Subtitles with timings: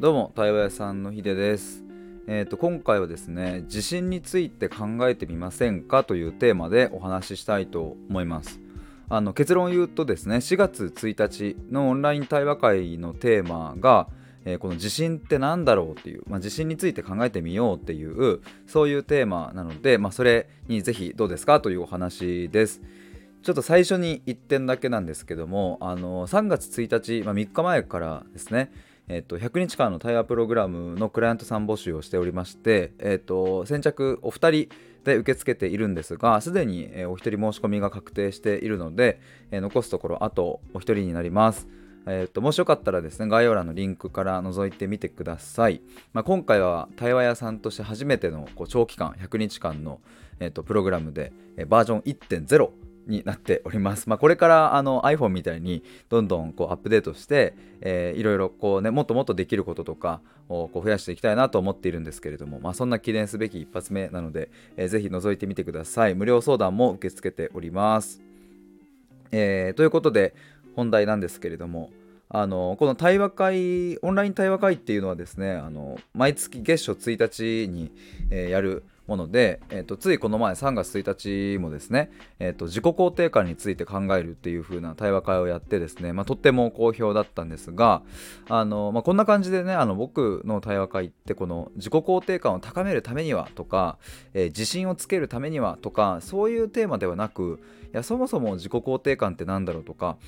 [0.00, 1.82] どうも対話屋さんのひでです。
[2.28, 8.60] えー、今回はですね地震について考えてみませんかというテーマでお話ししたいと思います。
[9.34, 14.06] 結論を言うとですね4月1日のオンライン対話会のテーマが、
[14.44, 22.82] えー、この地震って何だろうっていう、まあ、地震について考えてみようっていうそういうテーマなので、まあ、それにぜひどうですかというお話です。
[23.42, 28.70] ちょっと最初に1点だけなんですけどもあの3月1日、まあ、3日前からですね
[29.08, 34.68] えっと、100日間の対話プログラムのクライアントさん募集をしておりまして、えっと、先着お二人
[35.04, 41.66] で受け付けているんですが、すでにお一人申し込みが確定しているので、え残すところあとお一人になります。
[42.06, 45.80] えっと、もしよかったらですね、概要欄のリンクから覗いてみてください。
[46.12, 50.00] まあ、今回は対話屋さんとして初めてのこう長期間、100日間の、
[50.40, 54.08] えっと、プログラムで、えバージョン1.0になっております。
[54.08, 66.14] まあ、これからあの iPhone みたいにどんどんこうアップデートして、えー、いろいろこう、ね、もっともっとできることとかをこう増やしていきたいなと思っているんですけれども、まあ、そんな記念すべき一発目なので、えー、ぜひ覗いてみてください。
[66.14, 68.20] 無料相談も受け付けております。
[69.32, 70.34] えー、ということで
[70.76, 71.90] 本題なんですけれども
[72.30, 77.90] あのこの対話会オンライン対話会っていうのはですねあの毎月月初1日に、
[78.30, 88.02] えー、やるもので、えーと、ついこの前3月1日もですね、えーと、自己肯定感について考えるっていう風な対話会をやってですね、まあ、とっても好評だったんですが
[88.48, 93.96] あの、まあ、こんな感じでねあの僕の対話会ってこの自己肯定感を高めるためにはとか、
[94.34, 97.60] えー、自信をつけるためにはとかそういうテーマではなく
[97.94, 100.18] いやそもそも自己肯定感って何だろうとか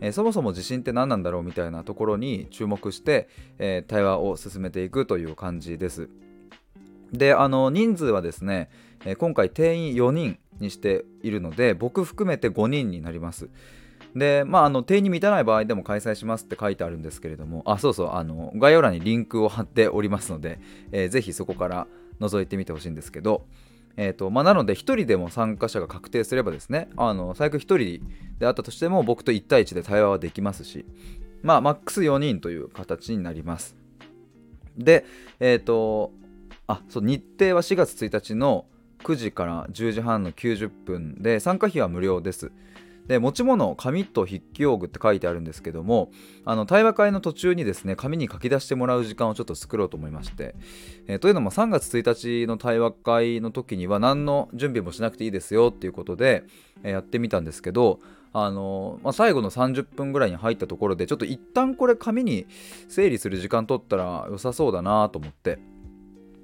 [0.00, 6.08] えー、そもそも自信って何なんだろうみたいなところに注目して、えー、対話を進めていくという感じです。
[7.12, 8.70] であの人数はですね、
[9.04, 13.48] えー、今回定員4人にしているので僕含めて5人になります。
[14.14, 20.58] でまああの定員に満たない場合でも開催しますって書いてあるんですけれどもあそうそうあの概要欄にリンクを貼っておりますので、
[20.92, 21.86] えー、ぜひそこから
[22.20, 23.44] 覗いてみてほしいんですけど
[24.00, 28.00] えーとまあ、なので1人でも参加者が確定すればですねあの最悪1人
[28.38, 30.86] であったとしても僕と1対1で対話はできますし
[31.42, 33.76] まあマックス4人という形になります。
[34.76, 35.04] で
[35.40, 36.12] えっ、ー、と
[36.68, 38.66] あそう日程は4月1日の
[39.02, 42.52] 9時から10時半の90分で参加費は無料です。
[43.06, 46.10] で持ち物紙と筆記用具って書いてあるんですけども
[46.44, 50.54] あの対話会の途中にですね紙に書き出してもらう時間をちょっと作ろうと思いまして、
[51.06, 56.44] えー、というのも3月1日の対話会の時には何の準備もしなくていいですよっていうことで、
[56.82, 57.98] えー、やってみたんですけど
[58.34, 62.46] あのまあ、最後の30分ぐらいに入ったところでちょっと一旦これ紙に
[62.88, 65.58] 整理する時間取ったら良さそうだなと思って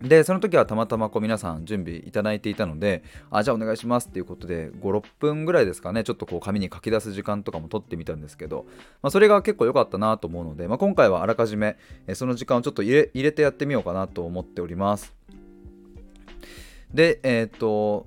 [0.03, 8.67] でその時はたまたまこう皆さん準備いただいていたのであじゃあお願いしますっていうことで56分ぐらいですかねちょっとこう紙に書き出す時間とかも取ってみたんですけど、
[9.03, 11.77] まあ、それが結構良かったなと思うので、まあ、今回はあらかじめ
[12.15, 15.15] その時間をちょっと入れ入れてやってみようかなと思っております。
[16.93, 18.07] でえっ、ー、と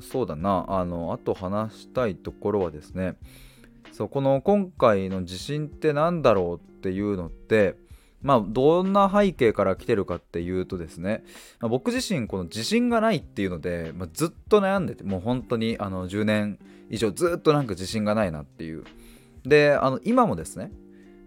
[0.00, 3.16] そうだなあのあと話したいところはですね
[3.92, 7.76] そうこの今回の地震って何だろうっていうのって
[8.26, 11.22] まあ、どんな背景から来てるかっていうとですね、
[11.60, 16.58] まあ、僕自身この自信がないっていうので、まあ、ずっと悩んでてもう本当にあの10年
[16.90, 18.82] 以上ずっとなんか自信がないなっていう。
[19.44, 20.72] であの今もですね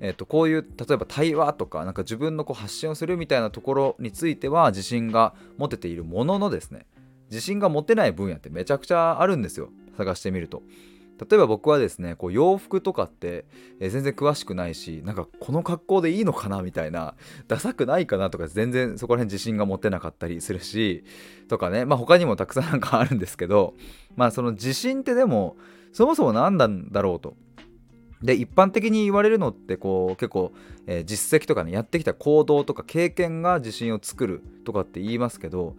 [0.02, 6.86] えー、とこういう例えば対話とかなんか自分のこう発信をするみたいなところについては自信が持てているもののですね
[7.30, 9.70] 自信が持てない分野ってめちゃくちゃあるんですよ。
[9.98, 10.64] 探してみると。
[11.19, 13.46] 例えば僕はですねこう洋服とかって、
[13.80, 17.16] え、全然詳しくないしなんかこの格好でいいのかなみたいな
[17.47, 21.03] ダサくないかなとか全然そこら辺自信が持てなかったりするし
[21.50, 23.74] とかねまあ他にもたくさんなんかあるんですけど
[24.16, 25.57] まあその自信ってでも
[25.91, 27.36] そもそも何なんだろうと。
[28.22, 30.51] で一般的に言われるのってこう結構、
[30.88, 35.78] えー、実績とかねやってきた行動とか経験が自信を作るとかって言いますけど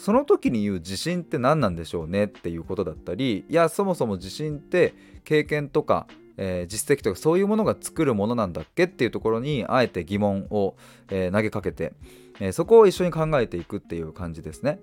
[0.00, 4.94] その時に言う自信って何なんでしょうねっていうことだったりいやそもそも自信って
[5.24, 6.06] 経験とか、
[6.38, 10.74] えー、実績とかそういうものが作るものなんだっけっていうところにあえて疑問を、
[11.10, 11.92] えー、投げかけて、
[12.40, 14.80] えー、そこを一緒に考えていくっていう感じですね。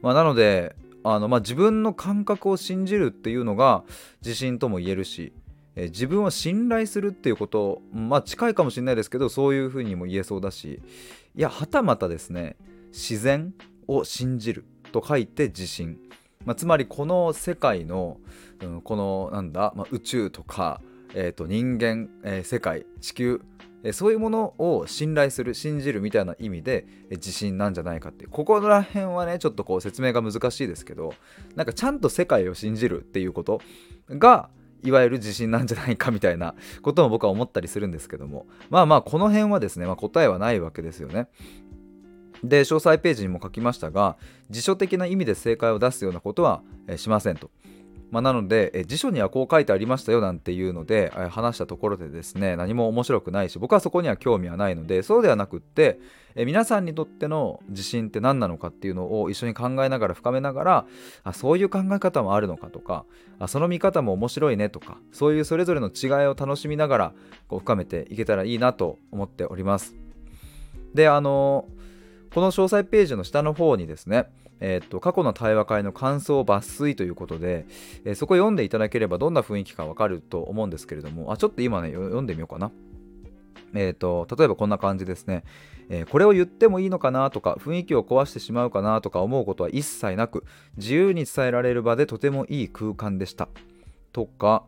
[0.00, 0.74] まあ、なので
[1.04, 3.84] あの、まあ、自分の感覚を信じるっていうのが
[4.24, 5.34] 自信とも言えるし、
[5.74, 10.80] え自分を信頼するっていうことまあ近いかもしれないですけどそういうふうにも言えそうだし
[11.34, 12.56] いやはたまたですね
[12.88, 13.54] 自然
[13.86, 15.98] を信じると書いて自信、
[16.44, 18.18] まあ、つまりこの世界の、
[18.60, 20.80] うん、このなんだ、まあ、宇宙とか、
[21.14, 23.42] えー、と人間、えー、世界地球
[23.86, 28.26] えそういうものを信頼する信じるみたいな意味で自信なんじゃないかって。
[28.26, 31.14] ここら辺はねちょっとこう説明が難しいですけど
[31.54, 33.60] なんかちゃんと世界を信じるっていうこと
[34.08, 34.50] が
[34.82, 38.46] いわゆる自信なんじゃないかみたいな ことも僕は思ったりするんですけども。
[38.70, 41.28] まあまあこの辺はですね、まあ、答えはないわけですよね。
[42.44, 44.16] で詳細ページにも書きましたが
[44.50, 46.62] 辞書的な意味で正解を出すようなことは、
[46.96, 47.50] しませんと。
[48.10, 55.98] まあ、なのでえ辞書にはこう書いてありましたよなんていうのでえ話したところでですね何も面白くないし僕はそこには興味はないのでそうではなくって
[56.36, 60.86] え皆さんにとっての自信って何なのかっていうのを一緒に考えながら深めながら
[61.24, 63.04] あそういう考え方もあるのかとか
[63.40, 67.12] あその見方も面白いねとかそういうそれぞれの違いを楽しみながら
[67.48, 69.96] こう深めていけたらいいなと思っております。
[70.94, 71.66] であの
[72.32, 74.26] この詳細ページの下の方にですね
[74.60, 77.66] えー、と過去の対話会の感想抜粋ということで、
[78.04, 82.70] えー、そこ読んでいただければどんな雰囲気かわかると思うんですけれどもあちょっと今ね読んでみようかな。
[83.74, 85.44] えーと、例えばこんな感じですね、
[85.90, 90.44] えー、これを言ってもいいのかなとか雰囲気を壊してしまうかなとか思うことは一切なく
[90.78, 93.48] 自由に伝えられる場でとてもいい空間でした
[94.12, 94.64] とか、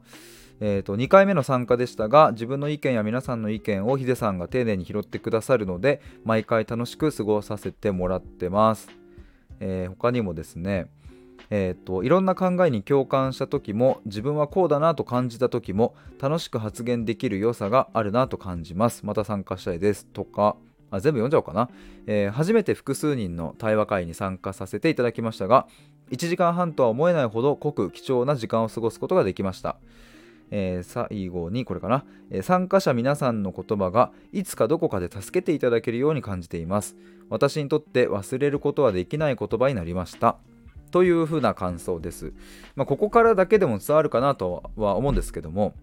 [0.61, 8.89] えーと、2回目の参加でしたが自分の意見や皆さんの意見をヒデさんが丁寧に拾ってくださるので毎回楽しく過ごさせてもらってます。
[9.61, 10.89] えー、他にもですね
[11.51, 19.07] えーと、いろんな考えに共感した時も自分はこうだなと感じた時も楽しく発言できる良さがあるなと感じます。
[19.07, 20.05] また参加したいです。
[20.05, 20.57] とか
[20.91, 21.71] あ全部読んじゃおうかな、
[22.07, 25.67] えー、初めて複数人の対話会に参加させていただきましたが
[26.11, 29.77] 1時間半とは思えないほど濃く貴重な時間を過ごすことができました。
[30.51, 36.97] えー、最後にこれかな、えー、参加者皆さんの言葉がいつかどこかで助けていただけるように感じています。
[37.31, 40.39] 私にとって忘れることはできない言葉になりました。
[40.91, 42.33] というふうな感想です、
[42.75, 45.75] まあ、ここからだけでも伝わるかなとは思うんですけども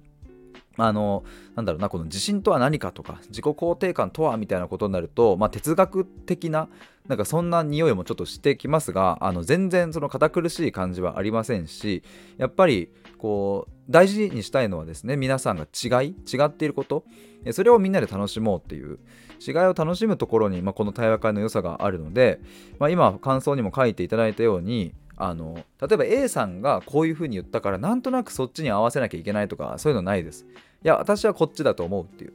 [0.77, 1.23] あの
[1.55, 6.67] なんだろうなこの自信とは何かとか自己肯定感とはみたいなことになると、まあ、哲学的な
[7.07, 12.03] なんかそんな匂いもちょっとしてきますがあの全然その堅苦しい感じはありませんし
[12.37, 17.03] やっぱりこう大事にしたいのはですね皆さんが違い違っていること
[17.51, 18.99] それをみんなで楽しもうっていう
[19.45, 22.39] 違いを楽しむところに、まあ、この対話会の良さがあるので、
[22.79, 30.45] まあ、今感想にも書いていただいたようにあの例えば A さんがこういうふうに言ったからなんとなくそっちに合わせなきゃいけないとかそういうのないです。
[30.83, 32.33] いや私はこっちだと思うっていう。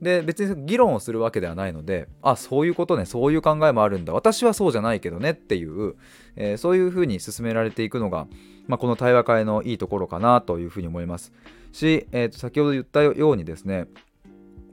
[0.00, 4.12] で別に議論をするわけではないのであそういうことねそういう考えもあるんだ。
[4.12, 5.94] 私はそうじゃないけどねっていう、
[6.36, 8.26] えー、そういうふうに進められていくのが、
[8.66, 11.32] まあ、この対話会のいいところかなというふうに思います。
[11.72, 13.86] し、えー、と先ほど言ったようにですね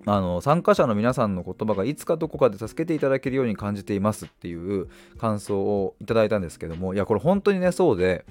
[0.06, 4.88] あの参加者の皆さんの言葉がいつかどこかで助けていただけるように感じていますっていう
[5.18, 8.26] 感想をいただいたんですけどもいやこれ本当にねそうで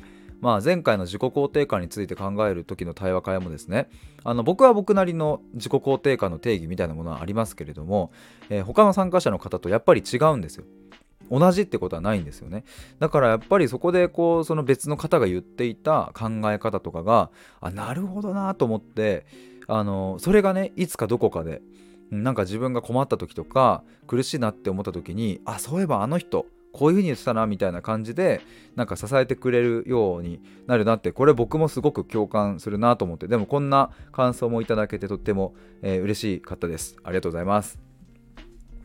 [0.47, 3.89] まあ、前回の自己肯定感について考える時の対話会もですね
[4.23, 8.13] あの僕は僕なりの自己肯定感の定義みたいなものはありますけれども、
[8.49, 10.65] えー、他の参加者の方とやっぱり違うんですよ。
[11.33, 12.63] 同じってことはないんですよね
[13.01, 19.27] だからやっぱりそこでこうその別の方が言っていた考え方とかがあなるほどなと思って
[19.67, 21.63] あのそれがねいつかどこかで
[22.13, 26.47] なんか自分が困った時とか苦しいなって思った時にあそういえばあの人
[26.77, 28.43] こういう風に言ってたなみたいな感じで
[28.75, 36.97] なんか支えてくれるようになるなってこれ僕もすごく共感するなと思ってでもこんな感想もいただけてとっても、えー、嬉しかったです。
[37.03, 37.79] ありがとうございます。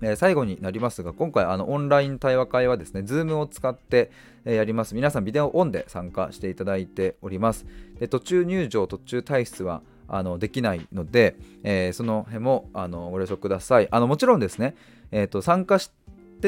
[0.01, 4.09] え最後になりますが今回あのオンライン対話会はですね Zoom を使って、
[4.45, 4.95] えやります。
[4.95, 7.65] 皆さんビデオオンで参加していただいております。
[7.99, 13.89] で途中入場途中退出はあのできないので、えー、その辺もあのご了承ください。
[13.91, 14.75] あのもちろんですね、
[15.11, 15.91] えーと参加し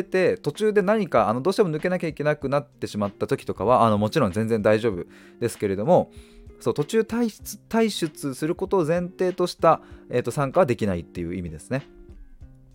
[0.02, 5.06] ってて途中で何かあのどうしても抜けなきゃいけなくなってしまった時とかはあのもちろん全然大丈夫
[5.40, 6.12] ですけれども
[6.60, 11.88] そう途中退出退出することを前提とした、えーと、参加はできないっていう意味ですね。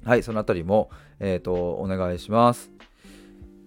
[0.04, 2.70] はい、そのあたりも、えーと、お願いします。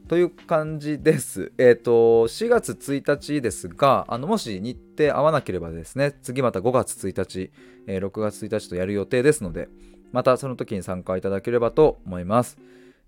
[0.08, 1.52] という感じです。
[1.58, 7.52] えっ、ー、と、4月1日ですが、あのもし日程合わなければですね、次また5月1日、
[7.88, 9.70] えー、6月1日とやる予定ですので、
[10.12, 12.58] またその時に参加いただければと思います。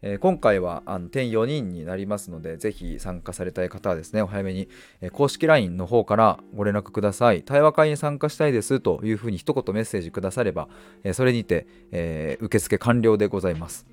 [0.05, 4.67] え、今回はあの点4人になりますので、ぜひ参加されたい方はですね、お早めに、
[5.01, 7.41] え、公式 LINE の方からご連絡ください。
[7.41, 10.67] 対話会に参加したいですというふうに一言メッセージくだされば、
[11.05, 13.88] え、それにて、え受付完了でございます。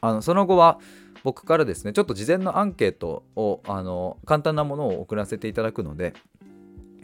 [0.00, 0.80] あのその後は、
[1.22, 6.12] 僕からですね、ちょっと事前のアンケートを、あの簡単なものを送らせていただくので、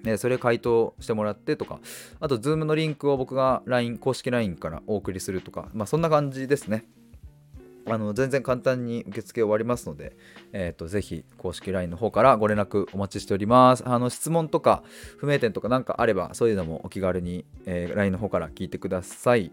[0.04, 1.78] えそれ回答してもらってとか、
[2.18, 6.84] あと、Zoom のリンクを僕が LINE、公式 LINE からお送りするとか、まあ、そんな感じですね。
[7.90, 10.16] あの全然簡単に受付終わりますので、
[10.52, 13.82] えーと、ぜひ公式 LINE の方からご連絡お待ちしております。
[13.86, 14.82] あの質問とか
[15.16, 19.52] 不明点とか何かあればそういうのもお気軽に、えー、LINE の方から聞いてください。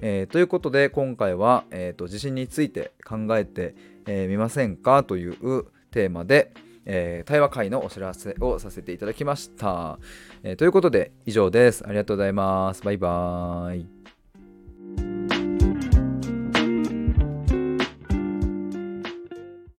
[0.00, 3.74] えー、ということで今回は、えーと、地震について考えて
[4.06, 6.52] み、えー、ませんかというテーマで、
[6.84, 9.98] えー、対話会のお知らせをさせていただきました、
[10.42, 11.84] え、ということで以上です。
[11.86, 12.82] ありがとうございます。
[12.82, 13.93] バイバーイ。